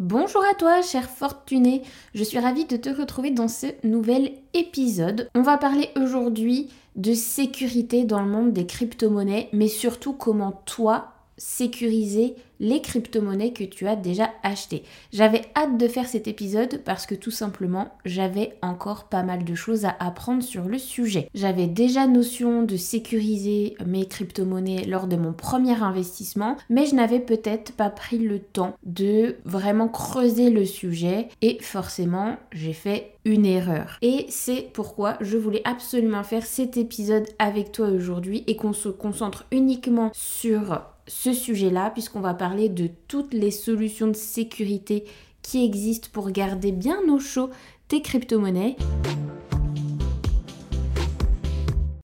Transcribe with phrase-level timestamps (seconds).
[0.00, 1.82] Bonjour à toi, cher fortuné.
[2.14, 5.28] Je suis ravie de te retrouver dans ce nouvel épisode.
[5.36, 11.12] On va parler aujourd'hui de sécurité dans le monde des crypto-monnaies, mais surtout comment toi
[11.36, 14.84] sécuriser les crypto-monnaies que tu as déjà achetées.
[15.12, 19.54] J'avais hâte de faire cet épisode parce que tout simplement j'avais encore pas mal de
[19.54, 21.28] choses à apprendre sur le sujet.
[21.34, 27.20] J'avais déjà notion de sécuriser mes crypto-monnaies lors de mon premier investissement, mais je n'avais
[27.20, 33.44] peut-être pas pris le temps de vraiment creuser le sujet et forcément j'ai fait une
[33.44, 33.98] erreur.
[34.00, 38.88] Et c'est pourquoi je voulais absolument faire cet épisode avec toi aujourd'hui et qu'on se
[38.88, 45.04] concentre uniquement sur ce sujet-là, puisqu'on va parler de toutes les solutions de sécurité
[45.42, 47.50] qui existent pour garder bien au chaud
[47.88, 48.76] tes crypto-monnaies.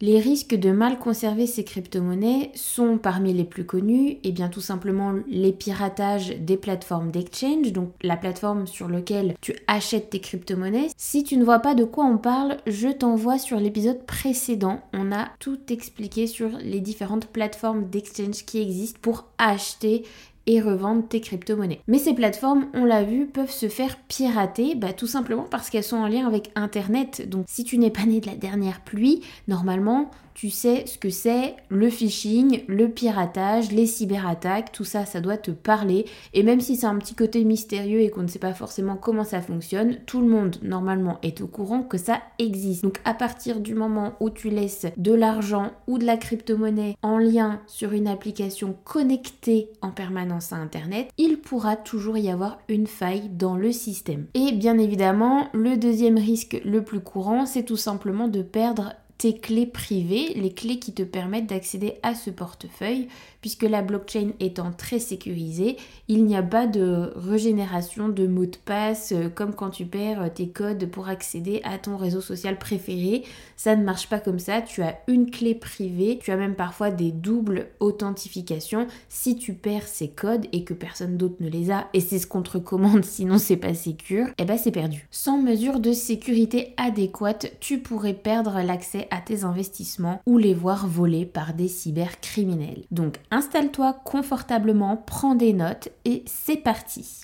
[0.00, 4.60] Les risques de mal conserver ces crypto-monnaies sont parmi les plus connus, et bien tout
[4.60, 10.90] simplement les piratages des plateformes d'exchange, donc la plateforme sur laquelle tu achètes tes crypto-monnaies.
[10.96, 14.82] Si tu ne vois pas de quoi on parle, je t'envoie sur l'épisode précédent.
[14.92, 20.04] On a tout expliqué sur les différentes plateformes d'exchange qui existent pour acheter
[20.48, 21.80] et revendre tes crypto-monnaies.
[21.86, 25.84] Mais ces plateformes, on l'a vu, peuvent se faire pirater, bah, tout simplement parce qu'elles
[25.84, 27.28] sont en lien avec Internet.
[27.28, 31.10] Donc si tu n'es pas né de la dernière pluie, normalement, tu sais ce que
[31.10, 36.04] c'est le phishing, le piratage, les cyberattaques, tout ça, ça doit te parler.
[36.32, 39.24] Et même si c'est un petit côté mystérieux et qu'on ne sait pas forcément comment
[39.24, 42.84] ça fonctionne, tout le monde normalement est au courant que ça existe.
[42.84, 47.18] Donc à partir du moment où tu laisses de l'argent ou de la crypto-monnaie en
[47.18, 52.86] lien sur une application connectée en permanence à Internet, il pourra toujours y avoir une
[52.86, 54.26] faille dans le système.
[54.34, 59.38] Et bien évidemment, le deuxième risque le plus courant, c'est tout simplement de perdre tes
[59.38, 63.08] clés privées, les clés qui te permettent d'accéder à ce portefeuille,
[63.40, 65.76] puisque la blockchain étant très sécurisée,
[66.08, 70.22] il n'y a pas de régénération de mots de passe euh, comme quand tu perds
[70.22, 73.24] euh, tes codes pour accéder à ton réseau social préféré.
[73.56, 76.90] Ça ne marche pas comme ça, tu as une clé privée, tu as même parfois
[76.90, 78.86] des doubles authentifications.
[79.08, 82.26] Si tu perds ces codes et que personne d'autre ne les a, et c'est ce
[82.26, 85.06] qu'on te recommande sinon c'est pas sécure, et eh ben c'est perdu.
[85.10, 90.86] Sans mesure de sécurité adéquate, tu pourrais perdre l'accès à tes investissements ou les voir
[90.86, 92.84] voler par des cybercriminels.
[92.90, 97.22] Donc installe-toi confortablement, prends des notes et c'est parti.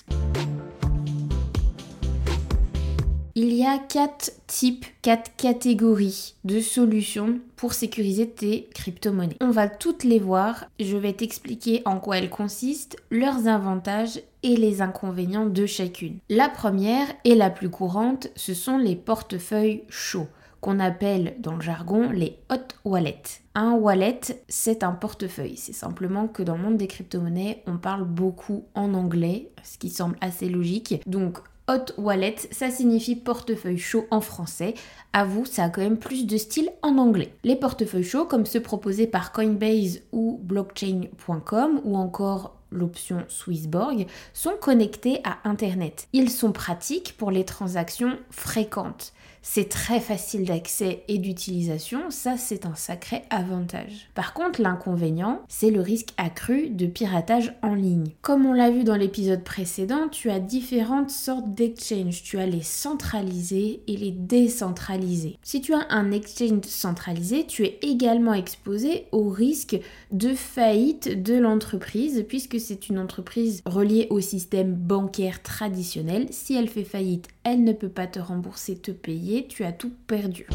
[3.37, 9.35] Il y a quatre types, quatre catégories de solutions pour sécuriser tes crypto-monnaies.
[9.41, 10.67] On va toutes les voir.
[10.79, 16.19] Je vais t'expliquer en quoi elles consistent, leurs avantages et les inconvénients de chacune.
[16.29, 20.29] La première et la plus courante, ce sont les portefeuilles chauds
[20.65, 23.43] qu'on appelle dans le jargon les hot wallets.
[23.53, 25.57] Un wallet, c'est un portefeuille.
[25.57, 29.91] C'est simplement que dans le monde des crypto-monnaies, on parle beaucoup en anglais, ce qui
[29.91, 31.03] semble assez logique.
[31.05, 31.37] Donc,
[31.69, 34.73] hot wallet, ça signifie portefeuille chaud en français.
[35.13, 37.35] À vous, ça a quand même plus de style en anglais.
[37.43, 44.55] Les portefeuilles chauds, comme ceux proposés par Coinbase ou blockchain.com ou encore l'option Swissborg, sont
[44.59, 46.07] connectés à Internet.
[46.11, 49.13] Ils sont pratiques pour les transactions fréquentes
[49.47, 54.09] c'est très facile d'accès et d'utilisation, ça c'est un sacré avantage.
[54.15, 58.09] Par contre, l'inconvénient, c'est le risque accru de piratage en ligne.
[58.23, 62.23] Comme on l'a vu dans l'épisode précédent, tu as différentes sortes d'exchange.
[62.23, 65.37] Tu as les centralisés et les décentralisés.
[65.43, 69.77] Si tu as un exchange centralisé, tu es également exposé au risque
[70.11, 76.25] de faillite de l'entreprise puisque c'est une entreprise reliée au système bancaire traditionnel.
[76.31, 79.93] Si elle fait faillite, elle ne peut pas te rembourser, te payer, tu as tout
[80.07, 80.47] perdu.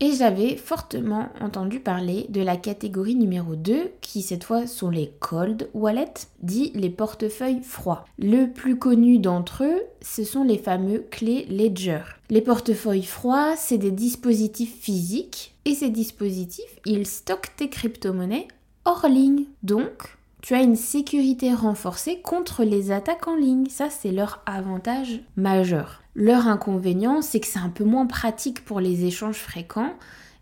[0.00, 5.12] Et j'avais fortement entendu parler de la catégorie numéro 2, qui cette fois sont les
[5.18, 8.04] cold wallets, dit les portefeuilles froids.
[8.18, 12.02] Le plus connu d'entre eux, ce sont les fameux clés Ledger.
[12.28, 18.48] Les portefeuilles froids, c'est des dispositifs physiques, et ces dispositifs, ils stockent tes crypto-monnaies
[18.84, 19.46] hors ligne.
[19.62, 23.64] Donc, tu as une sécurité renforcée contre les attaques en ligne.
[23.70, 26.02] Ça, c'est leur avantage majeur.
[26.14, 29.94] Leur inconvénient, c'est que c'est un peu moins pratique pour les échanges fréquents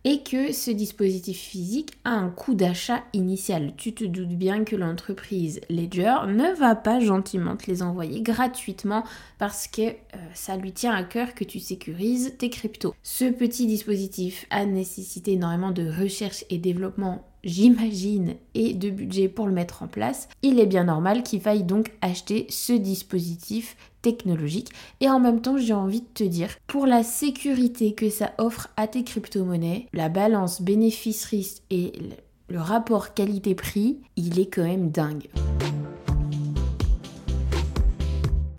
[0.03, 3.75] et que ce dispositif physique a un coût d'achat initial.
[3.77, 9.05] Tu te doutes bien que l'entreprise Ledger ne va pas gentiment te les envoyer gratuitement
[9.39, 9.95] parce que euh,
[10.35, 12.97] ça lui tient à cœur que tu sécurises tes cryptos.
[13.05, 19.47] Ce petit dispositif a nécessité énormément de recherche et développement j'imagine, et de budget pour
[19.47, 24.71] le mettre en place, il est bien normal qu'il faille donc acheter ce dispositif technologique.
[25.01, 28.69] Et en même temps, j'ai envie de te dire, pour la sécurité que ça offre
[28.77, 31.93] à tes crypto-monnaies, la balance bénéfice-risque et
[32.49, 35.29] le rapport qualité-prix, il est quand même dingue.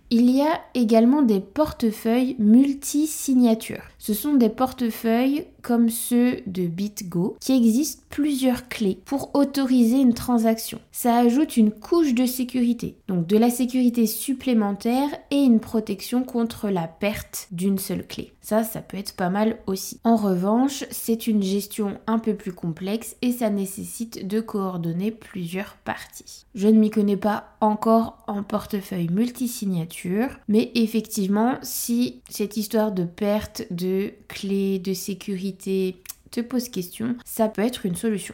[0.10, 3.93] Il y a également des portefeuilles multi-signatures.
[4.06, 10.14] Ce sont des portefeuilles comme ceux de BitGo qui existent plusieurs clés pour autoriser une
[10.14, 10.82] transaction.
[10.92, 16.68] Ça ajoute une couche de sécurité, donc de la sécurité supplémentaire et une protection contre
[16.68, 18.34] la perte d'une seule clé.
[18.42, 20.02] Ça, ça peut être pas mal aussi.
[20.04, 25.78] En revanche, c'est une gestion un peu plus complexe et ça nécessite de coordonner plusieurs
[25.86, 26.46] parties.
[26.56, 33.06] Je ne m'y connais pas encore en portefeuille multisignature, mais effectivement, si cette histoire de
[33.06, 33.93] perte de
[34.28, 35.98] clés de sécurité
[36.32, 38.34] te pose question, ça peut être une solution.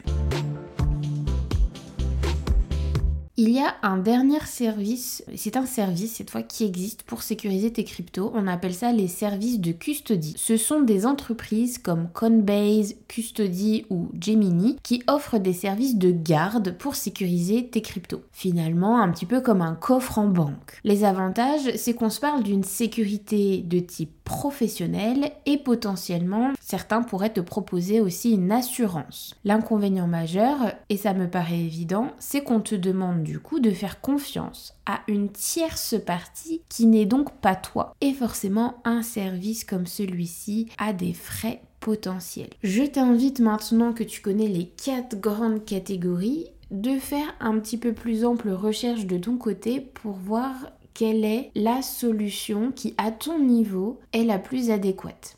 [3.41, 7.71] Il y a un dernier service, c'est un service cette fois qui existe pour sécuriser
[7.71, 8.33] tes cryptos.
[8.35, 10.33] On appelle ça les services de custody.
[10.35, 16.77] Ce sont des entreprises comme Coinbase, Custody ou Gemini qui offrent des services de garde
[16.77, 18.23] pour sécuriser tes cryptos.
[18.33, 20.81] Finalement, un petit peu comme un coffre en banque.
[20.83, 27.33] Les avantages, c'est qu'on se parle d'une sécurité de type professionnel et potentiellement certains pourraient
[27.33, 29.33] te proposer aussi une assurance.
[29.43, 34.01] L'inconvénient majeur, et ça me paraît évident, c'est qu'on te demande du coup de faire
[34.01, 37.95] confiance à une tierce partie qui n'est donc pas toi.
[38.01, 42.51] Et forcément, un service comme celui-ci a des frais potentiels.
[42.61, 47.93] Je t'invite maintenant que tu connais les quatre grandes catégories de faire un petit peu
[47.93, 50.53] plus ample recherche de ton côté pour voir
[50.99, 55.37] quelle est la solution qui, à ton niveau, est la plus adéquate.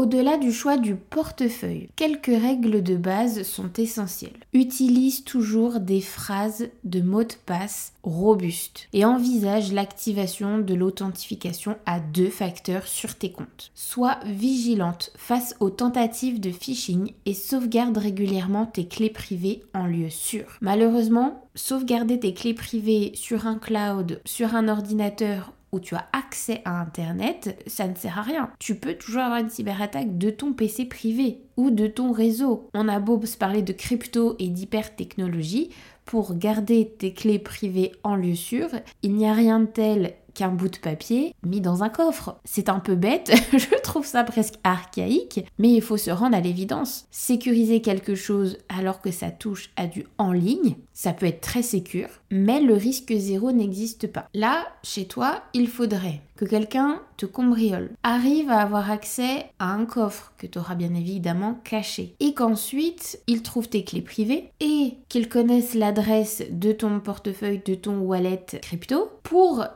[0.00, 4.40] Au-delà du choix du portefeuille, quelques règles de base sont essentielles.
[4.54, 12.00] Utilise toujours des phrases de mots de passe robustes et envisage l'activation de l'authentification à
[12.00, 13.72] deux facteurs sur tes comptes.
[13.74, 20.08] Sois vigilante face aux tentatives de phishing et sauvegarde régulièrement tes clés privées en lieu
[20.08, 20.46] sûr.
[20.62, 26.62] Malheureusement, sauvegarder tes clés privées sur un cloud, sur un ordinateur où tu as accès
[26.64, 28.50] à Internet, ça ne sert à rien.
[28.58, 32.68] Tu peux toujours avoir une cyberattaque de ton PC privé ou de ton réseau.
[32.74, 35.70] On a beau se parler de crypto et d'hypertechnologie,
[36.10, 38.68] pour garder tes clés privées en lieu sûr,
[39.04, 42.36] il n'y a rien de tel qu'un bout de papier mis dans un coffre.
[42.44, 46.40] C'est un peu bête, je trouve ça presque archaïque, mais il faut se rendre à
[46.40, 47.06] l'évidence.
[47.10, 51.62] Sécuriser quelque chose alors que ça touche à du en ligne, ça peut être très
[51.62, 54.28] sécure, mais le risque zéro n'existe pas.
[54.34, 59.84] Là, chez toi, il faudrait que quelqu'un te cambriole, arrive à avoir accès à un
[59.84, 64.94] coffre que tu auras bien évidemment caché, et qu'ensuite il trouve tes clés privées et
[65.10, 69.66] qu'il connaisse l'adresse de ton portefeuille, de ton wallet crypto pour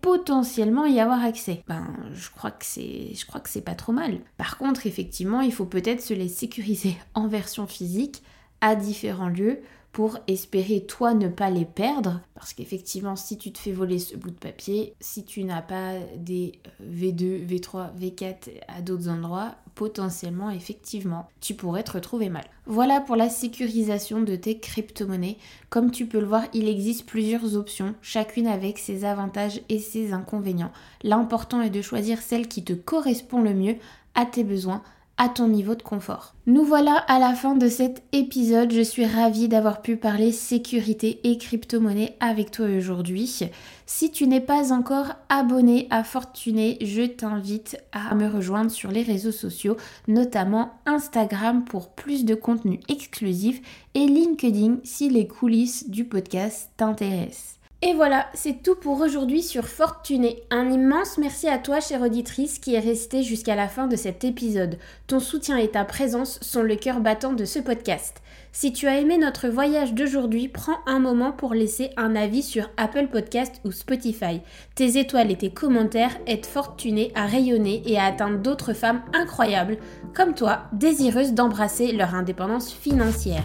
[0.00, 1.62] potentiellement y avoir accès.
[1.66, 4.20] Ben, je crois que c'est, je crois que c'est pas trop mal.
[4.36, 8.22] Par contre, effectivement, il faut peut-être se les sécuriser en version physique
[8.60, 9.60] à différents lieux
[9.94, 12.20] pour espérer toi ne pas les perdre.
[12.34, 15.92] Parce qu'effectivement, si tu te fais voler ce bout de papier, si tu n'as pas
[16.16, 22.44] des V2, V3, V4 à d'autres endroits, potentiellement, effectivement, tu pourrais te retrouver mal.
[22.66, 25.38] Voilà pour la sécurisation de tes crypto-monnaies.
[25.70, 30.12] Comme tu peux le voir, il existe plusieurs options, chacune avec ses avantages et ses
[30.12, 30.72] inconvénients.
[31.04, 33.76] L'important est de choisir celle qui te correspond le mieux
[34.16, 34.82] à tes besoins
[35.16, 36.34] à ton niveau de confort.
[36.46, 38.72] Nous voilà à la fin de cet épisode.
[38.72, 43.40] Je suis ravie d'avoir pu parler sécurité et crypto-monnaie avec toi aujourd'hui.
[43.86, 49.02] Si tu n'es pas encore abonné à Fortuné, je t'invite à me rejoindre sur les
[49.02, 49.76] réseaux sociaux,
[50.08, 53.60] notamment Instagram pour plus de contenu exclusif
[53.94, 57.58] et LinkedIn si les coulisses du podcast t'intéressent.
[57.86, 60.42] Et voilà, c'est tout pour aujourd'hui sur Fortuné.
[60.50, 64.24] Un immense merci à toi, chère auditrice, qui est restée jusqu'à la fin de cet
[64.24, 64.78] épisode.
[65.06, 68.22] Ton soutien et ta présence sont le cœur battant de ce podcast.
[68.52, 72.70] Si tu as aimé notre voyage d'aujourd'hui, prends un moment pour laisser un avis sur
[72.78, 74.40] Apple Podcast ou Spotify.
[74.76, 79.76] Tes étoiles et tes commentaires aident Fortuné à rayonner et à atteindre d'autres femmes incroyables,
[80.14, 83.44] comme toi, désireuses d'embrasser leur indépendance financière.